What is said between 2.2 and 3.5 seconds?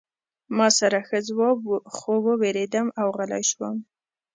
ووېرېدم او غلی